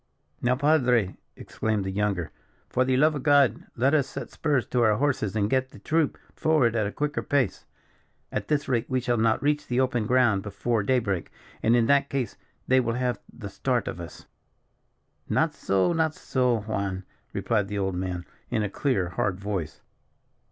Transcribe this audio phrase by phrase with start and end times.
[0.41, 2.31] "Now, Padre," exclaimed the younger,
[2.71, 5.77] "for the love of God, let us set spurs to our horses and get the
[5.77, 7.65] troop forward at a quicker pace.
[8.31, 11.29] At this rate, we shall not reach the open ground before day break;
[11.61, 12.35] and, in that case,
[12.67, 14.25] they will have the start of us."
[15.29, 19.81] "Not so, not so, Juan," replied the old man, in a clear, hard voice.